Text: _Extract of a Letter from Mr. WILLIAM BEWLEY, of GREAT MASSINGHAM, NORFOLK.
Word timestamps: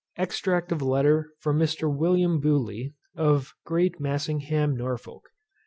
_Extract 0.17 0.71
of 0.71 0.81
a 0.81 0.85
Letter 0.85 1.31
from 1.41 1.59
Mr. 1.59 1.87
WILLIAM 1.95 2.39
BEWLEY, 2.39 2.95
of 3.15 3.53
GREAT 3.65 3.99
MASSINGHAM, 3.99 4.75
NORFOLK. 4.75 5.25